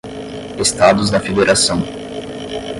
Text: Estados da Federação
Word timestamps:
Estados 0.57 1.11
da 1.11 1.19
Federação 1.19 1.83